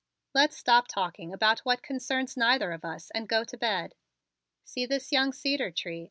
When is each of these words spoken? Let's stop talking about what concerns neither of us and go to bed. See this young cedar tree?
Let's 0.33 0.57
stop 0.57 0.87
talking 0.87 1.31
about 1.31 1.59
what 1.59 1.83
concerns 1.83 2.35
neither 2.35 2.71
of 2.71 2.83
us 2.83 3.11
and 3.11 3.29
go 3.29 3.43
to 3.43 3.55
bed. 3.55 3.93
See 4.63 4.87
this 4.87 5.11
young 5.11 5.31
cedar 5.31 5.69
tree? 5.69 5.99